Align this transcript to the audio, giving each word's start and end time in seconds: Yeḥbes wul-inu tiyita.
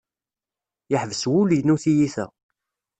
Yeḥbes 0.91 1.23
wul-inu 1.31 1.75
tiyita. 1.83 2.25